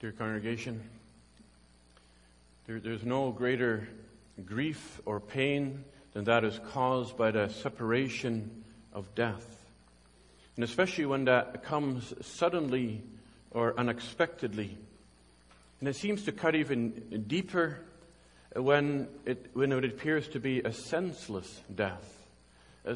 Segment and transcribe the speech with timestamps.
[0.00, 0.80] Dear congregation,
[2.66, 3.86] there, there's no greater
[4.46, 5.84] grief or pain
[6.14, 9.62] than that is caused by the separation of death.
[10.56, 13.02] And especially when that comes suddenly
[13.50, 14.74] or unexpectedly.
[15.80, 17.80] And it seems to cut even deeper
[18.56, 22.22] when it, when it appears to be a senseless death,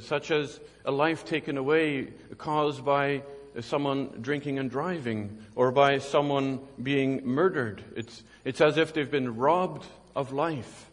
[0.01, 2.09] such as a life taken away
[2.39, 3.25] caused by
[3.61, 7.83] someone drinking and driving or by someone being murdered.
[7.97, 9.87] It's, it's as if they've been robbed
[10.17, 10.91] of life.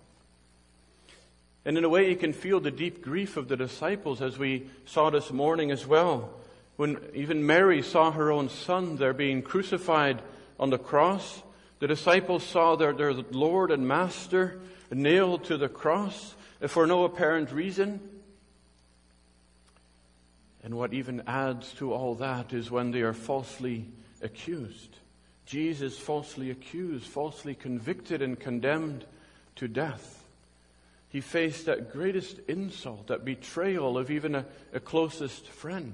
[1.65, 4.67] And in a way, you can feel the deep grief of the disciples as we
[4.85, 6.31] saw this morning as well.
[6.75, 10.21] When even Mary saw her own son there being crucified
[10.59, 11.43] on the cross,
[11.79, 14.59] the disciples saw their, their Lord and Master
[14.91, 17.99] nailed to the cross uh, for no apparent reason.
[20.63, 23.87] And what even adds to all that is when they are falsely
[24.21, 24.97] accused.
[25.45, 29.05] Jesus falsely accused, falsely convicted and condemned
[29.55, 30.23] to death.
[31.09, 35.93] He faced that greatest insult, that betrayal of even a, a closest friend.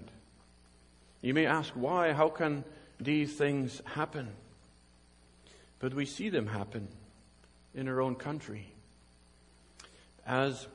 [1.22, 2.14] You may ask why?
[2.14, 2.64] How can
[3.00, 4.28] these things happen?
[5.80, 6.88] But we see them happen
[7.74, 8.68] in our own country.
[10.26, 10.68] As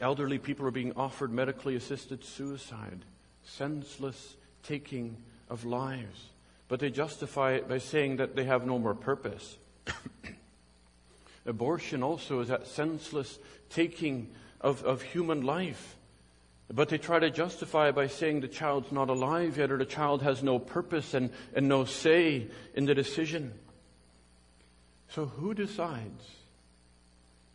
[0.00, 3.00] elderly people are being offered medically assisted suicide,
[3.44, 5.16] senseless taking
[5.48, 6.28] of lives.
[6.68, 9.56] But they justify it by saying that they have no more purpose.
[11.46, 13.38] Abortion also is that senseless
[13.70, 15.96] taking of, of human life.
[16.72, 19.84] But they try to justify it by saying the child's not alive yet or the
[19.84, 23.52] child has no purpose and, and no say in the decision.
[25.10, 26.24] So who decides?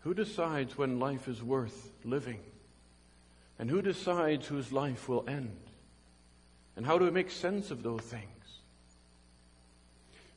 [0.01, 2.39] Who decides when life is worth living?
[3.57, 5.57] And who decides whose life will end?
[6.79, 8.23] And how do we make sense of those things?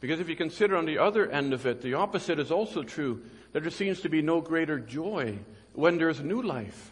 [0.01, 3.23] Because if you consider on the other end of it, the opposite is also true,
[3.53, 5.39] there seems to be no greater joy
[5.75, 6.91] when there's new life.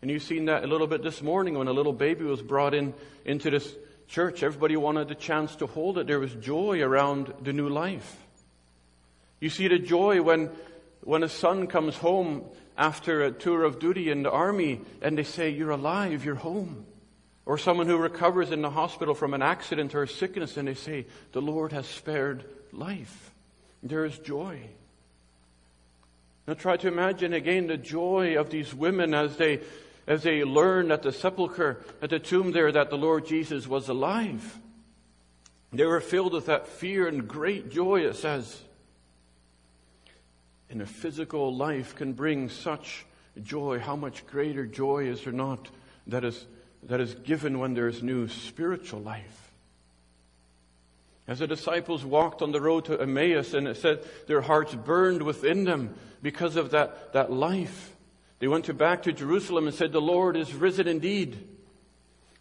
[0.00, 2.72] And you've seen that a little bit this morning when a little baby was brought
[2.72, 2.94] in
[3.26, 3.70] into this
[4.08, 4.42] church.
[4.42, 6.06] Everybody wanted the chance to hold it.
[6.06, 8.16] There was joy around the new life.
[9.38, 10.48] You see the joy when,
[11.02, 12.46] when a son comes home
[12.78, 16.86] after a tour of duty in the army and they say, you're alive, you're home.
[17.46, 20.74] Or someone who recovers in the hospital from an accident or a sickness and they
[20.74, 23.30] say, the Lord has spared life.
[23.82, 24.60] There is joy.
[26.46, 29.60] Now try to imagine again the joy of these women as they,
[30.06, 33.88] as they learn at the sepulchre, at the tomb there, that the Lord Jesus was
[33.88, 34.58] alive.
[35.72, 38.62] They were filled with that fear and great joy, it says.
[40.70, 43.04] And a physical life can bring such
[43.42, 43.80] joy.
[43.80, 45.68] How much greater joy is there not
[46.06, 46.46] that is
[46.86, 49.52] that is given when there is new spiritual life.
[51.26, 55.22] As the disciples walked on the road to Emmaus and it said their hearts burned
[55.22, 57.96] within them because of that, that life.
[58.38, 61.48] They went to back to Jerusalem and said, the Lord is risen indeed.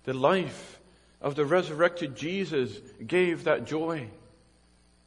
[0.03, 0.82] The life
[1.22, 4.09] of the resurrected Jesus gave that joy.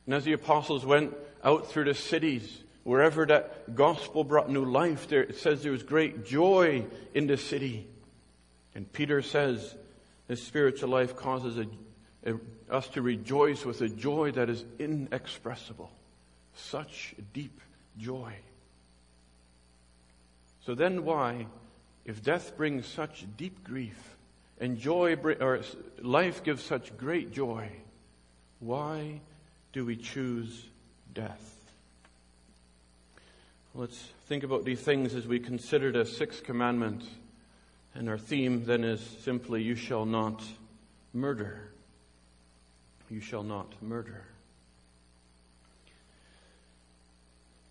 [0.07, 1.15] And as the apostles went
[1.45, 5.83] out through the cities, wherever that gospel brought new life, there, it says there was
[5.83, 7.87] great joy in the city.
[8.77, 9.75] And Peter says
[10.29, 12.39] this spiritual life causes a, a,
[12.71, 15.91] us to rejoice with a joy that is inexpressible.
[16.55, 17.59] Such deep
[17.99, 18.35] joy.
[20.67, 21.47] So then why,
[22.05, 24.17] if death brings such deep grief
[24.61, 25.63] and joy, or
[26.03, 27.71] life gives such great joy,
[28.61, 29.23] why
[29.73, 30.67] do we choose
[31.15, 31.55] death?
[33.75, 37.05] Let's think about these things as we consider the sixth commandment
[37.97, 40.43] and our theme then is simply, You shall not
[41.13, 41.71] murder.
[43.11, 44.23] You shall not murder.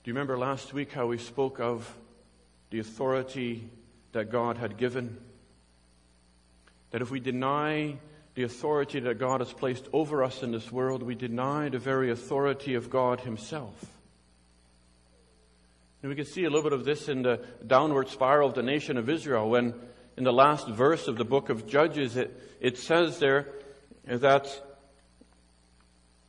[0.03, 1.91] Do you remember last week how we spoke of
[2.71, 3.69] the authority
[4.13, 5.17] that God had given?
[6.91, 7.97] That if we deny
[8.33, 12.11] the authority that God has placed over us in this world, we deny the very
[12.11, 13.73] authority of God Himself.
[16.01, 18.63] And we can see a little bit of this in the downward spiral of the
[18.63, 19.73] nation of Israel when
[20.17, 23.47] in the last verse of the book of Judges, it, it says there
[24.05, 24.47] that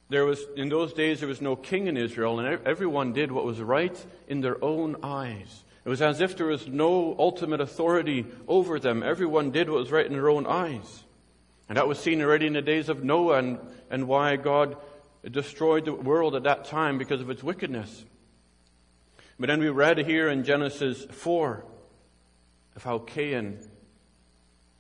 [0.09, 3.45] there was, in those days, there was no king in Israel, and everyone did what
[3.45, 3.97] was right
[4.29, 5.65] in their own eyes.
[5.85, 9.03] It was as if there was no ultimate authority over them.
[9.03, 11.05] Everyone did what was right in their own eyes.
[11.69, 13.59] And that was seen already in the days of Noah and,
[13.91, 14.77] and why God
[15.29, 18.05] destroyed the world at that time because of its wickedness.
[19.39, 21.65] But then we read here in Genesis 4
[22.77, 23.59] of how Cain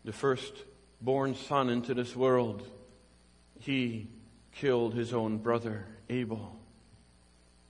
[0.06, 0.54] the first
[1.00, 2.62] born son into this world,
[3.58, 4.06] he
[4.52, 6.56] killed his own brother, Abel.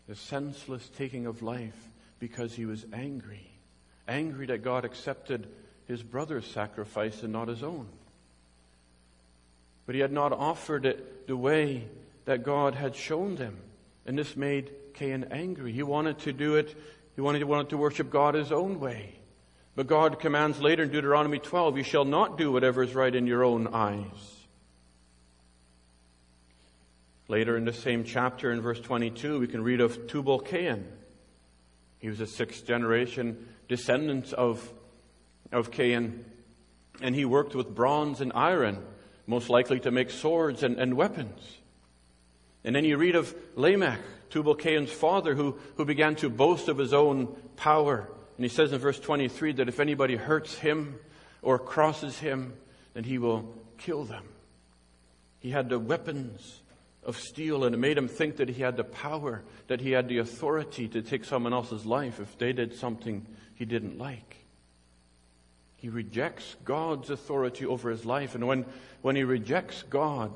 [0.06, 1.88] The senseless taking of life
[2.20, 3.50] because he was angry.
[4.06, 5.48] Angry that God accepted
[5.88, 7.88] his brother's sacrifice and not his own.
[9.86, 11.88] But he had not offered it the way
[12.26, 13.56] that God had shown them.
[14.04, 15.72] And this made Cain angry.
[15.72, 16.76] He wanted to do it,
[17.14, 19.15] he wanted, he wanted to worship God his own way.
[19.76, 23.26] But God commands later in Deuteronomy 12, you shall not do whatever is right in
[23.26, 24.36] your own eyes.
[27.28, 30.86] Later in the same chapter in verse 22, we can read of Tubal Cain.
[31.98, 34.72] He was a sixth generation descendant of,
[35.52, 36.24] of Cain,
[37.02, 38.82] and he worked with bronze and iron,
[39.26, 41.58] most likely to make swords and, and weapons.
[42.64, 44.00] And then you read of Lamech,
[44.30, 47.26] Tubal Cain's father, who, who began to boast of his own
[47.56, 48.08] power.
[48.36, 50.98] And he says in verse 23 that if anybody hurts him
[51.42, 52.52] or crosses him,
[52.94, 54.24] then he will kill them.
[55.38, 56.62] He had the weapons
[57.02, 60.08] of steel and it made him think that he had the power, that he had
[60.08, 64.44] the authority to take someone else's life if they did something he didn't like.
[65.76, 68.34] He rejects God's authority over his life.
[68.34, 68.66] And when,
[69.02, 70.32] when he rejects God,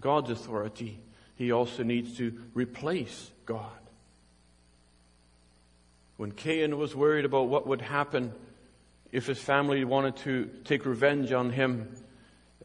[0.00, 1.00] God's authority,
[1.34, 3.85] he also needs to replace God.
[6.16, 8.32] When Cain was worried about what would happen
[9.12, 11.94] if his family wanted to take revenge on him,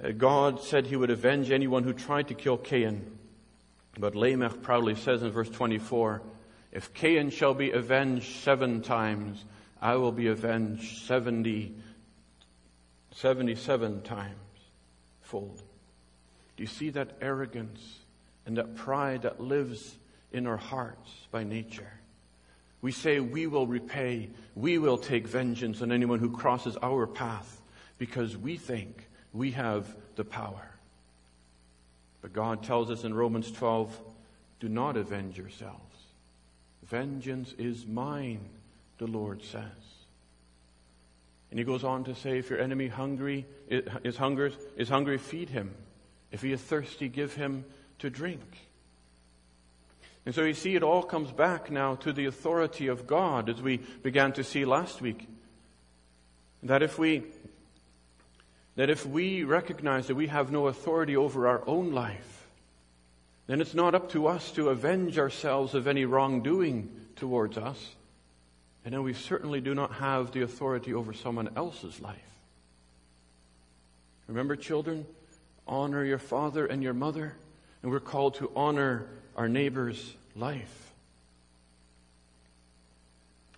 [0.04, 3.18] uh, God said he would avenge anyone who tried to kill Cain.
[4.00, 6.22] But Lamech proudly says in verse 24,
[6.72, 9.44] If Cain shall be avenged seven times,
[9.82, 11.74] I will be avenged 70,
[13.12, 14.36] 77 times
[15.22, 15.62] fold.
[16.56, 18.00] Do you see that arrogance
[18.46, 19.96] and that pride that lives
[20.32, 21.92] in our hearts by nature?
[22.82, 27.62] We say we will repay, we will take vengeance on anyone who crosses our path
[27.98, 30.72] because we think we have the power.
[32.22, 34.00] But God tells us in Romans 12,
[34.60, 35.96] do not avenge yourselves.
[36.84, 38.50] Vengeance is mine,
[38.98, 39.64] the Lord says.
[41.50, 45.50] And he goes on to say, if your enemy hungry is hungry, is hungry, feed
[45.50, 45.74] him.
[46.32, 47.66] If he is thirsty, give him
[48.00, 48.42] to drink.
[50.26, 53.62] And so you see, it all comes back now to the authority of God, as
[53.62, 55.28] we began to see last week.
[56.64, 57.24] That if we
[58.76, 62.48] that if we recognize that we have no authority over our own life,
[63.48, 67.96] then it's not up to us to avenge ourselves of any wrongdoing towards us.
[68.86, 72.18] And then we certainly do not have the authority over someone else's life.
[74.28, 75.06] Remember, children,
[75.68, 77.36] honor your father and your mother,
[77.82, 80.92] and we're called to honor our neighbor's life.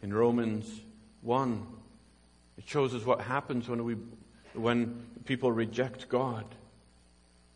[0.01, 0.69] In Romans
[1.21, 1.65] 1,
[2.57, 3.95] it shows us what happens when we
[4.53, 6.45] when people reject God.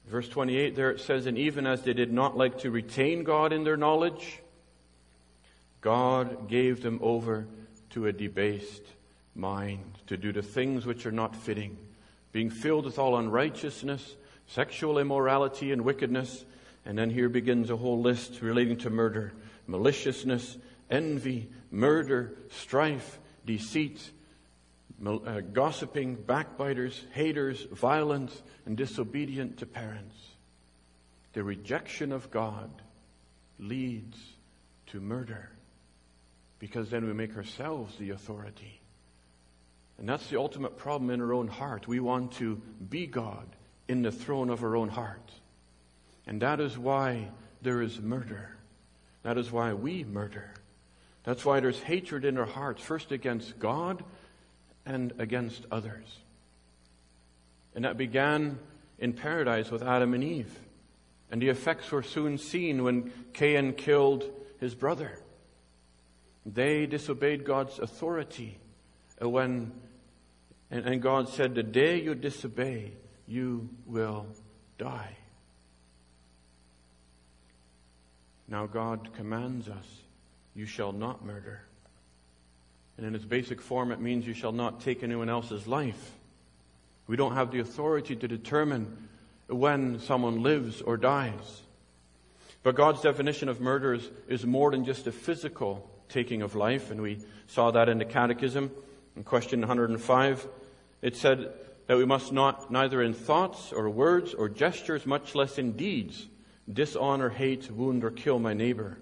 [0.07, 3.53] Verse 28 there it says, And even as they did not like to retain God
[3.53, 4.39] in their knowledge,
[5.81, 7.45] God gave them over
[7.91, 8.83] to a debased
[9.35, 11.77] mind to do the things which are not fitting,
[12.31, 14.15] being filled with all unrighteousness,
[14.47, 16.45] sexual immorality, and wickedness.
[16.87, 19.33] And then here begins a whole list relating to murder,
[19.67, 20.57] maliciousness,
[20.89, 24.09] envy, murder, strife, deceit,
[25.05, 30.15] uh, gossiping, backbiters, haters, violent, and disobedient to parents.
[31.33, 32.69] The rejection of God
[33.59, 34.17] leads
[34.87, 35.49] to murder
[36.57, 38.79] because then we make ourselves the authority.
[39.97, 41.85] And that's the ultimate problem in our own heart.
[41.85, 43.45] We want to be God
[43.89, 45.33] in the throne of our own heart.
[46.27, 47.29] And that is why
[47.61, 48.55] there is murder.
[49.23, 50.53] That is why we murder.
[51.23, 54.03] That's why there's hatred in our hearts, first against God
[54.85, 56.05] and against others.
[57.73, 58.59] And that began
[58.99, 60.59] in paradise with Adam and Eve.
[61.31, 64.23] And the effects were soon seen when Cain killed
[64.59, 65.19] his brother.
[66.45, 68.57] They disobeyed God's authority
[69.19, 69.73] when,
[70.71, 72.93] and, and God said, the day you disobey,
[73.27, 74.27] you will
[74.77, 75.17] die.
[78.47, 79.85] Now God commands us,
[80.55, 81.61] you shall not murder.
[82.97, 86.13] And in its basic form, it means you shall not take anyone else's life.
[87.05, 89.07] We don't have the authority to determine
[89.47, 91.61] when someone lives or dies.
[92.63, 96.91] But God's definition of murder is, is more than just a physical taking of life,
[96.91, 98.71] and we saw that in the Catechism
[99.15, 100.47] in question 105.
[101.01, 101.51] It said
[101.87, 106.27] that we must not, neither in thoughts or words or gestures, much less in deeds,
[106.71, 108.97] dishonor, hate, wound, or kill my neighbor.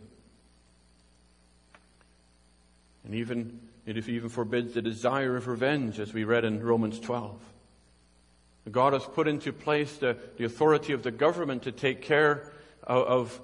[3.03, 7.39] And even it even forbids the desire of revenge, as we read in Romans 12.
[8.72, 12.51] God has put into place the, the authority of the government to take care
[12.84, 13.39] of,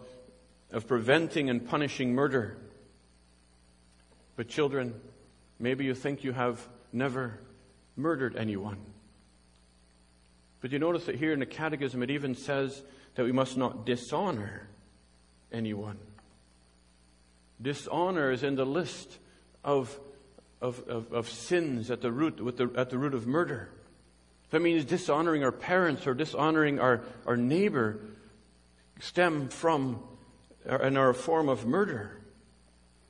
[0.72, 2.58] of preventing and punishing murder.
[4.36, 5.00] But children,
[5.60, 7.40] maybe you think you have never
[7.96, 8.78] murdered anyone.
[10.62, 12.84] But you notice that here in the Catechism it even says
[13.16, 14.68] that we must not dishonor
[15.52, 15.98] anyone.
[17.62, 19.18] Dishonor is in the list
[19.64, 20.00] of,
[20.62, 23.70] of, of, of sins at the, root, the, at the root of murder.
[24.52, 28.00] That means dishonoring our parents or dishonoring our, our neighbor
[29.00, 30.00] stem from
[30.66, 32.22] and are a form of murder.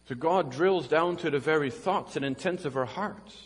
[0.08, 3.38] So God drills down to the very thoughts and intents of our hearts.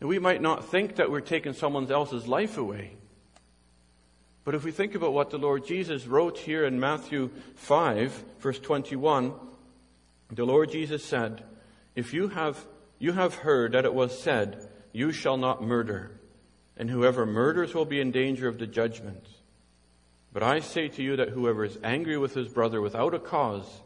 [0.00, 2.92] And we might not think that we're taking someone else's life away.
[4.44, 8.58] But if we think about what the Lord Jesus wrote here in Matthew 5, verse
[8.58, 9.32] 21,
[10.30, 11.42] the Lord Jesus said,
[11.94, 12.66] If you have,
[12.98, 16.10] you have heard that it was said, You shall not murder,
[16.76, 19.26] and whoever murders will be in danger of the judgment.
[20.34, 23.80] But I say to you that whoever is angry with his brother without a cause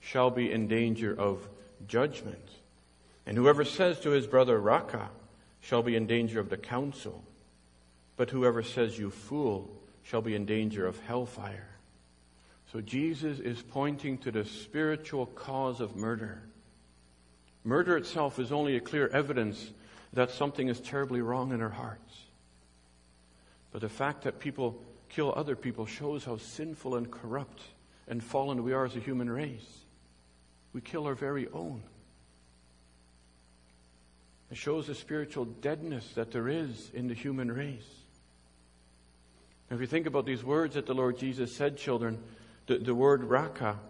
[0.00, 1.48] shall be in danger of
[1.86, 2.50] judgment.
[3.24, 5.08] And whoever says to his brother, Raca,
[5.64, 7.24] shall be in danger of the council.
[8.16, 9.70] But whoever says, You fool,
[10.02, 11.68] shall be in danger of hellfire.
[12.70, 16.42] So Jesus is pointing to the spiritual cause of murder.
[17.64, 19.70] Murder itself is only a clear evidence
[20.12, 22.14] that something is terribly wrong in our hearts.
[23.72, 24.78] But the fact that people
[25.08, 27.62] kill other people shows how sinful and corrupt
[28.06, 29.84] and fallen we are as a human race.
[30.74, 31.82] We kill our very own.
[34.54, 37.88] It shows the spiritual deadness that there is in the human race.
[39.68, 42.22] If you think about these words that the Lord Jesus said, children,
[42.68, 43.80] the, the word raca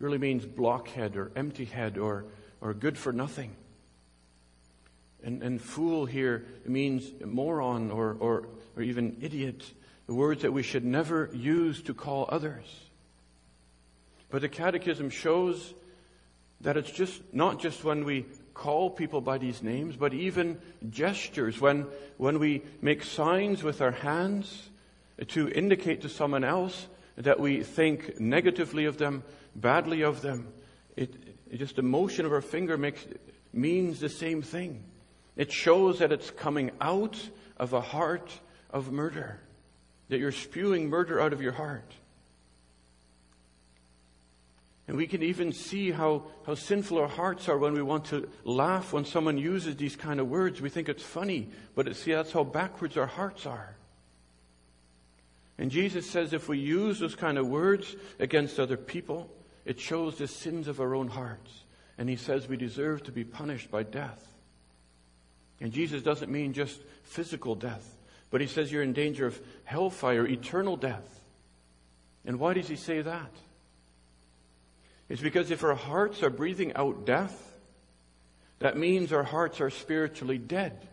[0.00, 2.24] really means blockhead or empty head or,
[2.60, 3.54] or good for nothing.
[5.22, 9.62] And, and fool here means moron or, or, or even idiot,
[10.08, 12.66] the words that we should never use to call others.
[14.30, 15.74] But the Catechism shows
[16.62, 21.60] that it's just not just when we call people by these names, but even gestures,
[21.60, 24.70] when, when we make signs with our hands,
[25.28, 29.22] to indicate to someone else that we think negatively of them,
[29.54, 30.48] badly of them.
[30.96, 31.14] It,
[31.50, 33.04] it just the motion of our finger makes,
[33.52, 34.84] means the same thing.
[35.36, 37.18] It shows that it's coming out
[37.56, 38.32] of a heart
[38.70, 39.38] of murder,
[40.08, 41.92] that you're spewing murder out of your heart.
[44.88, 48.28] And we can even see how, how sinful our hearts are when we want to
[48.44, 50.60] laugh when someone uses these kind of words.
[50.60, 53.76] We think it's funny, but it, see, that's how backwards our hearts are.
[55.58, 59.30] And Jesus says if we use those kind of words against other people,
[59.64, 61.64] it shows the sins of our own hearts.
[61.96, 64.26] And he says we deserve to be punished by death.
[65.60, 67.96] And Jesus doesn't mean just physical death,
[68.30, 71.20] but he says you're in danger of hellfire, eternal death.
[72.24, 73.30] And why does he say that?
[75.12, 77.38] It's because if our hearts are breathing out death,
[78.60, 80.88] that means our hearts are spiritually dead.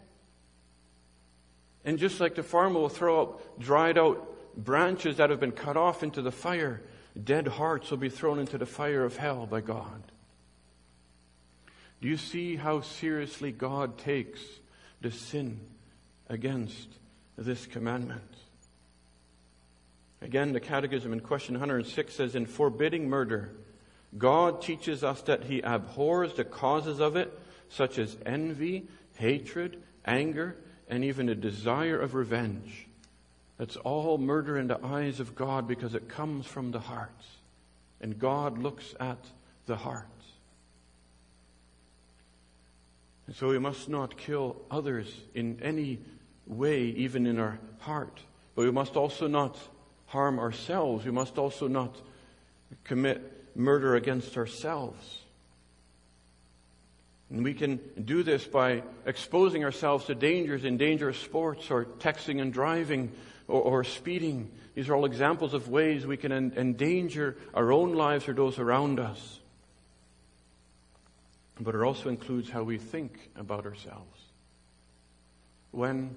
[1.86, 5.78] And just like the farmer will throw out dried out branches that have been cut
[5.78, 6.82] off into the fire,
[7.24, 10.04] dead hearts will be thrown into the fire of hell by God.
[12.02, 14.42] Do you see how seriously God takes
[15.00, 15.62] the sin
[16.28, 16.90] against
[17.38, 18.36] this commandment?
[20.22, 23.54] Again, the Catechism in question 106 says, In forbidding murder,
[24.18, 27.38] God teaches us that He abhors the causes of it,
[27.70, 30.56] such as envy, hatred, anger,
[30.88, 32.88] and even a desire of revenge.
[33.58, 37.12] That's all murder in the eyes of God because it comes from the heart.
[38.02, 39.20] And God looks at
[39.66, 40.08] the heart.
[43.28, 46.00] And so we must not kill others in any
[46.48, 48.20] way, even in our heart.
[48.56, 49.56] But we must also not
[50.08, 51.06] harm ourselves.
[51.06, 51.96] We must also not
[52.86, 55.20] commit murder against ourselves.
[57.30, 62.42] And we can do this by exposing ourselves to dangers in dangerous sports or texting
[62.42, 63.12] and driving
[63.48, 64.50] or, or speeding.
[64.74, 68.58] These are all examples of ways we can en- endanger our own lives or those
[68.58, 69.40] around us.
[71.60, 74.20] But it also includes how we think about ourselves.
[75.72, 76.16] When,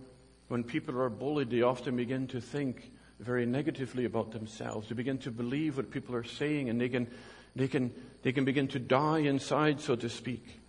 [0.49, 2.91] when people are bullied, they often begin to think
[3.23, 4.89] very negatively about themselves.
[4.89, 7.09] They begin to believe what people are saying and they can,
[7.57, 10.61] they can, they can begin to die inside, so to speak.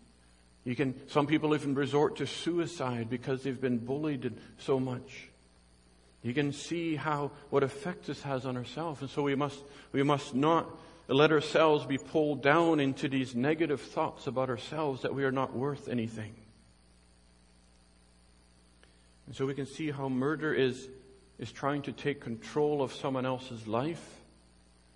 [0.63, 5.29] You can, some people even resort to suicide because they've been bullied so much.
[6.21, 9.01] You can see how, what effect this has on ourselves.
[9.01, 9.59] And so we must,
[9.91, 10.69] we must not
[11.09, 15.53] let ourselves be pulled down into these negative thoughts about ourselves that we are not
[15.53, 16.33] worth anything.
[19.27, 20.87] And so we can see how murder is,
[21.43, 24.21] is trying to take control of someone else's life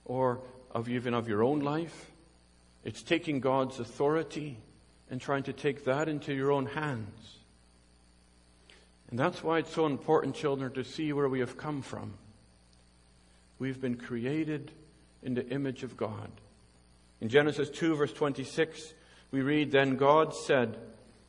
[0.06, 0.40] or
[0.72, 2.10] of even of your own life.
[2.86, 4.58] It's taking God's authority
[5.12, 7.36] and trying to take that into your own hands.
[9.10, 12.14] And that's why it's so important, children, to see where we have come from.
[13.60, 14.72] We've been created
[15.22, 16.32] in the image of God.
[17.20, 18.94] In Genesis 2, verse 26,
[19.32, 20.78] we read, Then God said,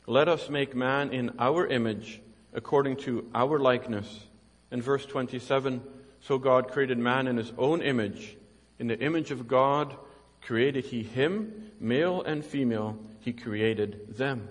[0.06, 2.20] Let us make man in our image,
[2.54, 4.27] according to our likeness.
[4.70, 5.82] In verse 27,
[6.20, 8.36] so God created man in his own image.
[8.78, 9.96] In the image of God
[10.42, 14.48] created he him, male and female, he created them.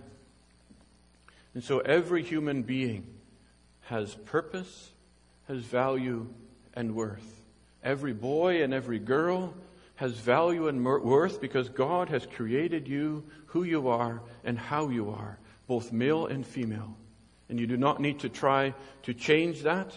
[1.54, 3.06] And so every human being
[3.86, 4.92] has purpose,
[5.48, 6.28] has value,
[6.74, 7.46] and worth.
[7.84, 9.54] Every boy and every girl
[9.96, 15.10] has value and worth because God has created you who you are and how you
[15.10, 16.96] are, both male and female.
[17.50, 19.94] And you do not need to try to change that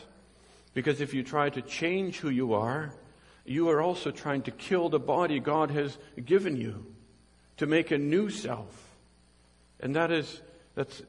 [0.74, 2.92] because if you try to change who you are,
[3.44, 6.86] you are also trying to kill the body God has given you
[7.56, 8.88] to make a new self.
[9.80, 10.40] And that is,
[10.74, 11.02] that's,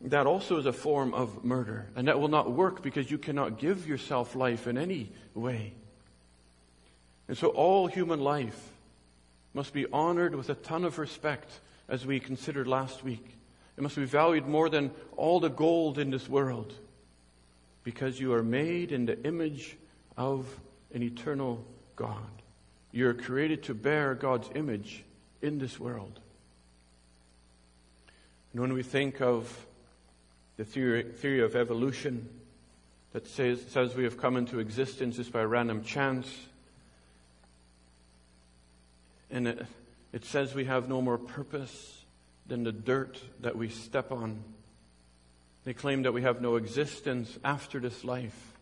[0.00, 1.86] that also is a form of murder.
[1.94, 5.72] And that will not work because you cannot give yourself life in any way.
[7.28, 8.70] And so all human life
[9.54, 11.50] must be honored with a ton of respect,
[11.88, 13.36] as we considered last week.
[13.76, 16.72] It must be valued more than all the gold in this world,
[17.84, 19.76] because you are made in the image
[20.16, 20.48] of
[20.92, 21.64] an eternal
[21.96, 22.42] God.
[22.90, 25.04] You are created to bear God's image
[25.42, 26.20] in this world.
[28.52, 29.66] And when we think of
[30.56, 32.28] the theory, theory of evolution
[33.12, 36.32] that says, says we have come into existence just by random chance,
[39.30, 39.66] and it,
[40.12, 42.04] it says we have no more purpose
[42.46, 44.42] than the dirt that we step on.
[45.64, 48.52] They claim that we have no existence after this life.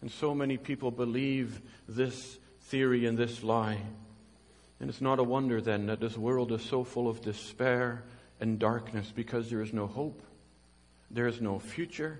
[0.00, 3.78] And so many people believe this theory and this lie.
[4.80, 8.02] And it's not a wonder then that this world is so full of despair
[8.40, 10.22] and darkness because there is no hope,
[11.10, 12.18] there is no future.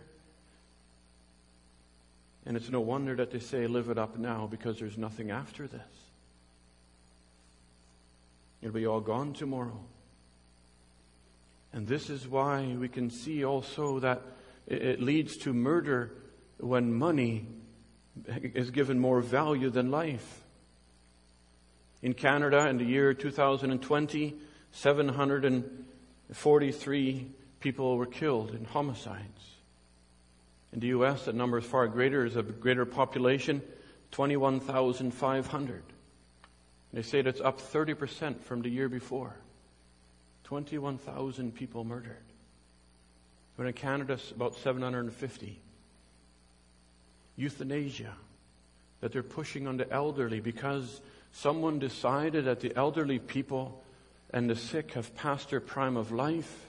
[2.47, 5.67] And it's no wonder that they say, live it up now because there's nothing after
[5.67, 5.81] this.
[8.61, 9.81] It'll be all gone tomorrow.
[11.75, 14.23] And this is why we can see also that
[14.69, 16.13] it leads to murder
[16.59, 17.49] when money
[18.29, 20.45] is given more value than life.
[22.01, 24.37] In Canada, in the year 2020,
[24.71, 27.27] 743
[27.59, 29.57] people were killed in homicides.
[30.73, 32.21] In the U.S., that number is far greater.
[32.21, 33.63] There's a greater population,
[34.13, 35.83] 21,500.
[36.93, 39.35] They say that's up 30% from the year before.
[40.45, 42.17] 21,000 people murdered.
[43.57, 45.59] But in Canada, about 750.
[47.37, 48.13] Euthanasia,
[49.01, 51.01] that they're pushing on the elderly because
[51.33, 53.83] someone decided that the elderly people
[54.31, 56.67] and the sick have passed their prime of life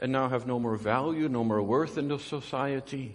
[0.00, 3.14] and now have no more value, no more worth in the society.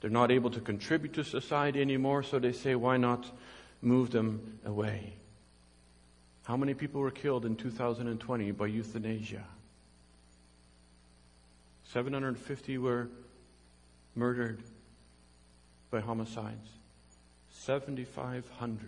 [0.00, 3.30] They're not able to contribute to society anymore, so they say, why not
[3.82, 5.14] move them away?
[6.50, 9.44] How many people were killed in 2020 by euthanasia?
[11.84, 13.06] 750 were
[14.16, 14.58] murdered
[15.92, 16.68] by homicides.
[17.52, 18.80] 7,500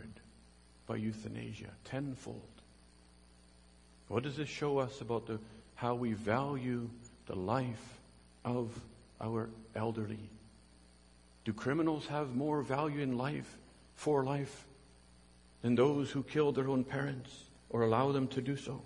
[0.89, 2.43] by euthanasia, tenfold.
[4.09, 5.39] What does this show us about the,
[5.77, 6.91] how we value
[7.27, 8.01] the life
[8.45, 8.73] of
[9.21, 10.29] our elderly?
[11.45, 13.57] Do criminals have more value in life,
[13.95, 14.65] for life,
[15.61, 17.31] than those who killed their own parents
[17.73, 18.83] or allow them to do so.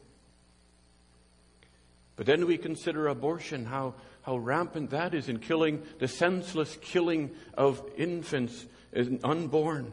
[2.17, 7.31] But then we consider abortion, how, how rampant that is in killing, the senseless killing
[7.55, 8.65] of infants
[9.23, 9.93] unborn,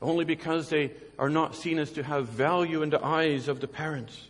[0.00, 3.68] only because they are not seen as to have value in the eyes of the
[3.68, 4.28] parents.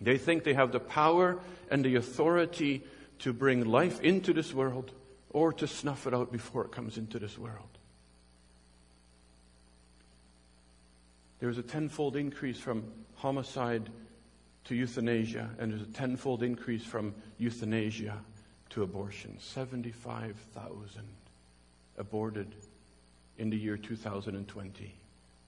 [0.00, 1.38] They think they have the power
[1.70, 2.82] and the authority
[3.20, 4.90] to bring life into this world
[5.30, 7.68] or to snuff it out before it comes into this world.
[11.40, 12.84] There's a tenfold increase from
[13.16, 13.88] homicide
[14.64, 18.18] to euthanasia, and there's a tenfold increase from euthanasia
[18.70, 19.36] to abortion.
[19.40, 21.02] 75,000
[21.98, 22.54] aborted
[23.38, 24.94] in the year 2020.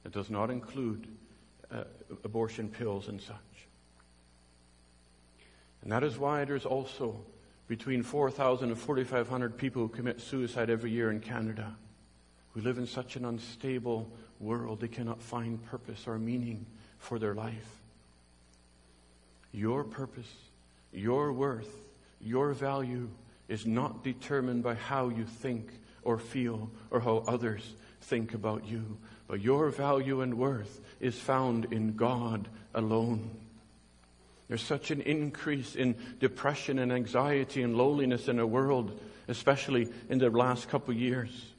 [0.04, 1.06] It does not include
[1.70, 1.84] uh,
[2.24, 3.36] abortion pills and such.
[5.82, 7.20] And that is why there's also
[7.68, 11.74] between 4,000 and 4,500 people who commit suicide every year in Canada.
[12.54, 14.08] We live in such an unstable
[14.40, 16.66] world, they cannot find purpose or meaning
[16.98, 17.80] for their life.
[19.52, 20.30] Your purpose,
[20.92, 21.70] your worth,
[22.20, 23.08] your value
[23.48, 25.70] is not determined by how you think
[26.02, 28.98] or feel or how others think about you.
[29.28, 33.30] But your value and worth is found in God alone.
[34.48, 40.18] There's such an increase in depression and anxiety and loneliness in our world, especially in
[40.18, 41.51] the last couple of years.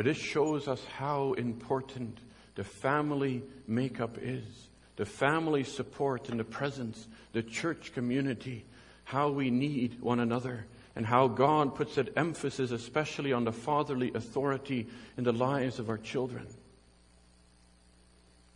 [0.00, 2.16] But it shows us how important
[2.54, 8.64] the family makeup is, the family support and the presence, the church community,
[9.04, 10.64] how we need one another,
[10.96, 15.90] and how God puts that emphasis especially on the fatherly authority in the lives of
[15.90, 16.46] our children.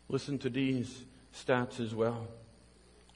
[0.08, 1.04] Listen to these
[1.36, 2.26] stats as well.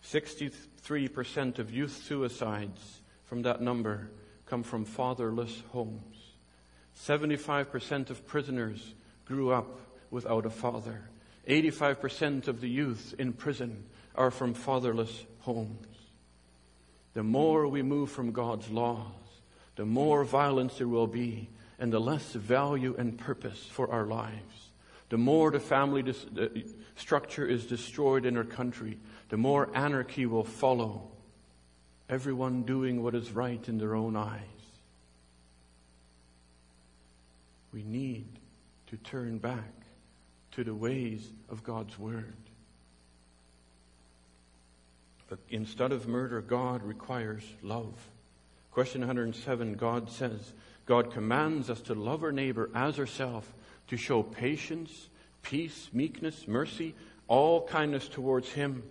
[0.05, 4.11] 63% of youth suicides from that number
[4.45, 6.18] come from fatherless homes.
[7.07, 9.81] 75% of prisoners grew up
[10.11, 11.03] without a father.
[11.47, 13.85] 85% of the youth in prison
[14.15, 15.87] are from fatherless homes.
[17.15, 19.13] The more we move from God's laws,
[19.77, 24.71] the more violence there will be, and the less value and purpose for our lives.
[25.09, 30.27] The more the family dis- the structure is destroyed in our country, the more anarchy
[30.27, 31.09] will follow.
[32.09, 34.58] Everyone doing what is right in their own eyes.
[37.73, 38.27] We need
[38.89, 39.73] to turn back
[40.53, 42.35] to the ways of God's Word.
[45.29, 47.95] But instead of murder, God requires love.
[48.71, 50.53] Question 107 God says,
[50.87, 53.47] God commands us to love our neighbor as ourselves,
[53.89, 55.09] to show patience,
[55.43, 56.95] peace, meekness, mercy,
[57.27, 58.83] all kindness towards him,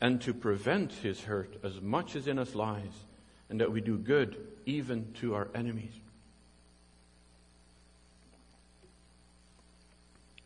[0.00, 3.04] and to prevent his hurt as much as in us lies,
[3.50, 5.92] and that we do good even to our enemies.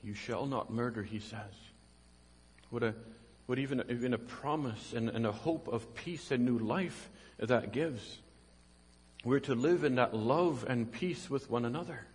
[0.06, 1.52] You shall not murder, he says.
[2.70, 2.94] What a
[3.46, 7.72] what even, even a promise and, and a hope of peace and new life that
[7.72, 8.18] gives.
[9.24, 12.06] We're to live in that love and peace with one another.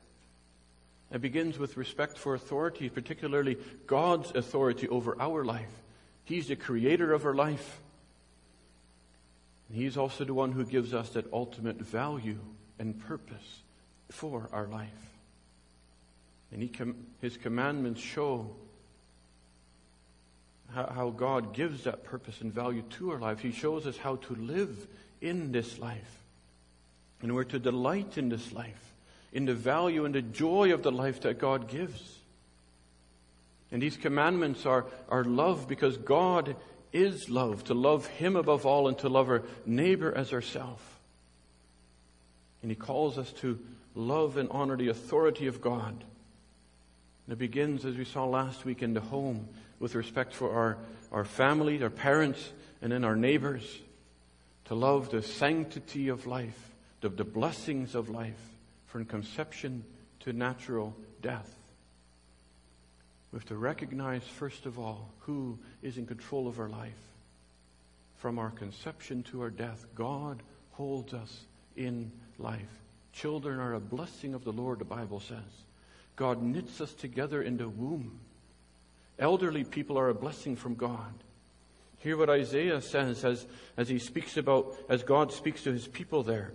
[1.12, 5.72] It begins with respect for authority, particularly God's authority over our life.
[6.24, 7.82] He's the creator of our life.
[9.72, 12.40] He's also the one who gives us that ultimate value
[12.80, 13.62] and purpose
[14.10, 14.90] for our life.
[16.52, 18.50] And he com- His commandments show
[20.74, 23.40] how, how God gives that purpose and value to our life.
[23.40, 24.88] He shows us how to live
[25.22, 26.20] in this life.
[27.22, 28.94] And we're to delight in this life,
[29.32, 32.18] in the value and the joy of the life that God gives.
[33.72, 36.56] And these commandments are, are love because God
[36.92, 40.84] is love, to love Him above all and to love our neighbor as ourselves.
[42.62, 43.60] And He calls us to
[43.96, 46.04] love and honor the authority of God.
[47.32, 49.48] It begins, as we saw last week, in the home
[49.80, 50.78] with respect for our,
[51.14, 53.64] our family, our parents, and then our neighbors.
[54.66, 58.40] To love the sanctity of life, the, the blessings of life,
[58.88, 59.86] from conception
[60.20, 61.50] to natural death.
[63.32, 66.92] We have to recognize, first of all, who is in control of our life.
[68.18, 71.46] From our conception to our death, God holds us
[71.78, 72.60] in life.
[73.14, 75.38] Children are a blessing of the Lord, the Bible says.
[76.22, 78.20] God knits us together in the womb.
[79.18, 81.16] Elderly people are a blessing from God.
[81.98, 86.22] Hear what Isaiah says as, as he speaks about, as God speaks to his people
[86.22, 86.54] there,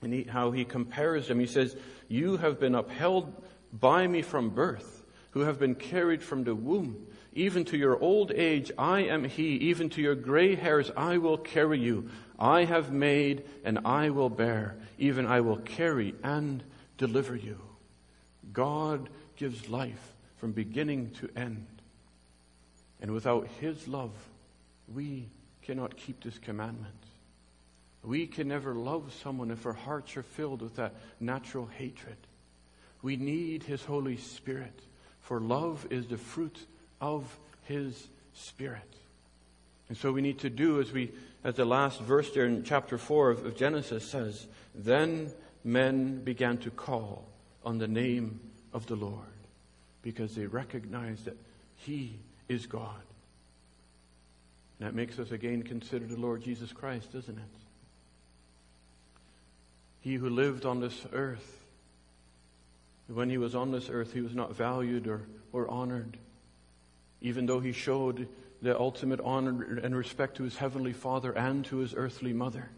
[0.00, 1.38] and he, how he compares them.
[1.38, 1.76] He says,
[2.08, 7.08] You have been upheld by me from birth, who have been carried from the womb.
[7.34, 9.48] Even to your old age, I am he.
[9.56, 12.08] Even to your gray hairs, I will carry you.
[12.38, 14.78] I have made and I will bear.
[14.96, 16.64] Even I will carry and
[16.96, 17.60] deliver you.
[18.52, 21.66] God gives life from beginning to end.
[23.00, 24.12] And without His love,
[24.92, 25.28] we
[25.62, 26.94] cannot keep this commandment.
[28.02, 32.16] We can never love someone if our hearts are filled with that natural hatred.
[33.00, 34.80] We need His Holy Spirit,
[35.20, 36.66] for love is the fruit
[37.00, 38.82] of His Spirit.
[39.88, 41.12] And so we need to do as we,
[41.44, 45.30] as the last verse there in chapter 4 of, of Genesis says, then
[45.64, 47.26] men began to call
[47.64, 48.40] on the name
[48.72, 49.18] of the Lord
[50.02, 51.36] because they recognize that
[51.76, 52.14] He
[52.48, 53.02] is God.
[54.78, 57.44] And that makes us again consider the Lord Jesus Christ, doesn't it?
[60.00, 61.64] He who lived on this earth,
[63.06, 65.22] when he was on this earth, he was not valued or,
[65.52, 66.16] or honored,
[67.20, 68.26] even though he showed
[68.60, 72.70] the ultimate honor and respect to his heavenly Father and to his earthly mother.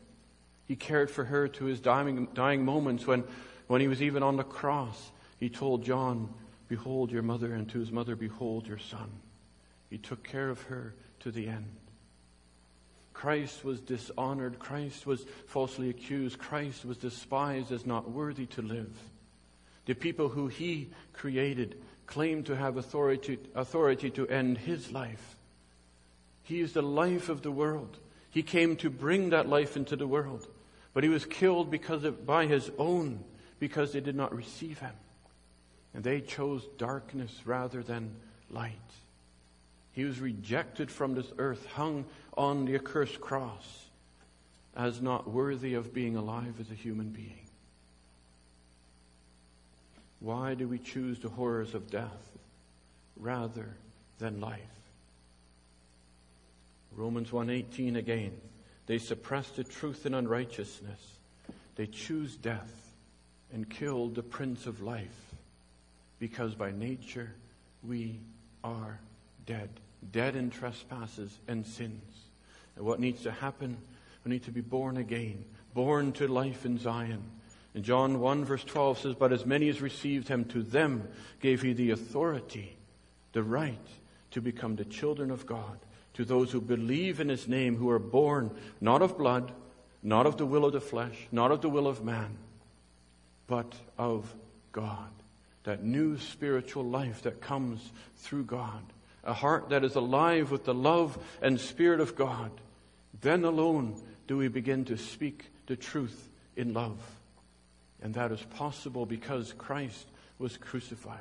[0.67, 3.25] He cared for her to his dying, dying moments when,
[3.67, 5.13] when he was even on the cross.
[5.39, 6.33] He told John,
[6.69, 9.11] Behold your mother, and to his mother, Behold your son.
[9.91, 11.71] He took care of her to the end.
[13.13, 14.59] Christ was dishonored.
[14.59, 16.39] Christ was falsely accused.
[16.39, 18.93] Christ was despised as not worthy to live.
[19.87, 25.37] The people who he created claimed to have authority, authority to end his life.
[26.43, 27.99] He is the life of the world.
[28.31, 30.47] He came to bring that life into the world.
[30.93, 33.25] But he was killed because of, by his own,
[33.65, 34.93] because they did not receive him.
[35.95, 38.15] And they chose darkness rather than
[38.51, 38.91] light.
[39.93, 42.05] He was rejected from this earth, hung
[42.37, 43.87] on the accursed cross,
[44.77, 47.47] as not worthy of being alive as a human being.
[50.21, 52.33] Why do we choose the horrors of death
[53.17, 53.71] rather
[54.19, 54.61] than life?
[56.95, 58.39] Romans 1:18 again.
[58.85, 61.01] They suppress the truth in unrighteousness.
[61.77, 62.84] They choose death
[63.55, 65.35] and killed the prince of life
[66.19, 67.31] because by nature
[67.85, 68.19] we
[68.65, 68.99] are
[69.47, 69.71] dead,
[70.13, 72.03] dead in trespasses and sins.
[72.77, 73.77] And what needs to happen?
[74.25, 77.23] We need to be born again, born to life in Zion.
[77.75, 81.07] And John 1 verse 12 says, But as many as received him, to them
[81.41, 82.77] gave he the authority,
[83.33, 83.87] the right
[84.33, 85.79] to become the children of God,
[86.15, 89.53] to those who believe in his name, who are born not of blood,
[90.03, 92.37] not of the will of the flesh, not of the will of man,
[93.47, 94.33] but of
[94.73, 95.11] God.
[95.65, 98.83] That new spiritual life that comes through God.
[99.25, 102.51] A heart that is alive with the love and spirit of God.
[103.21, 106.99] Then alone do we begin to speak the truth in love.
[108.03, 110.07] And that is possible because Christ
[110.39, 111.19] was crucified.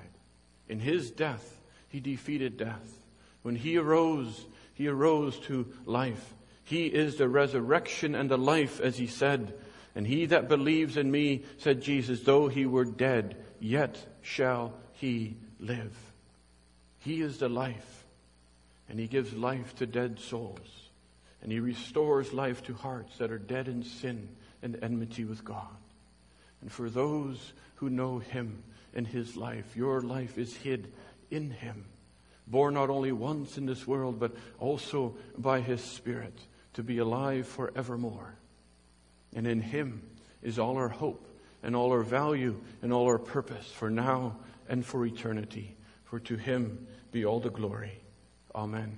[0.67, 3.05] In his death, he defeated death.
[3.41, 6.33] When he arose, he arose to life.
[6.63, 9.53] He is the resurrection and the life, as he said.
[9.95, 15.37] And he that believes in me, said Jesus, though he were dead, yet shall he
[15.59, 15.95] live.
[16.99, 18.05] He is the life.
[18.89, 20.89] And he gives life to dead souls.
[21.41, 24.29] And he restores life to hearts that are dead in sin
[24.63, 25.67] and enmity with God.
[26.61, 28.63] And for those who know Him
[28.95, 30.91] and His life, your life is hid
[31.29, 31.83] in Him.
[32.47, 36.33] Born not only once in this world, but also by His Spirit
[36.75, 38.35] to be alive forevermore.
[39.35, 40.01] And in Him
[40.41, 41.27] is all our hope
[41.63, 44.37] and all our value and all our purpose for now
[44.69, 45.75] and for eternity.
[46.03, 47.99] For to Him be all the glory.
[48.53, 48.97] Amen.